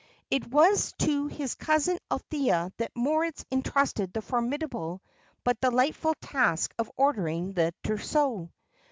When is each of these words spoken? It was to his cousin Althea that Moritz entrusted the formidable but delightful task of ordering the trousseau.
It 0.31 0.47
was 0.49 0.93
to 0.93 1.27
his 1.27 1.53
cousin 1.53 1.99
Althea 2.09 2.73
that 2.77 2.89
Moritz 2.95 3.45
entrusted 3.51 4.11
the 4.11 4.23
formidable 4.23 4.99
but 5.43 5.61
delightful 5.61 6.15
task 6.19 6.73
of 6.79 6.89
ordering 6.97 7.53
the 7.53 7.71
trousseau. 7.83 8.49